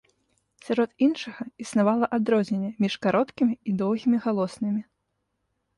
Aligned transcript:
Сярод 0.67 0.89
іншага, 1.07 1.41
існавала 1.65 2.09
адрозненне 2.19 2.71
між 2.85 2.95
кароткімі 3.05 3.55
і 3.67 3.71
доўгімі 3.85 4.17
галоснымі. 4.27 4.81